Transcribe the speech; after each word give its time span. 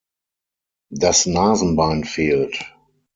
Das 0.95 1.27
Nasenbein 1.27 2.03
fehlt. 2.05 2.65